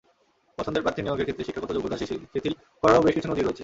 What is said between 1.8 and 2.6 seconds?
শিথিল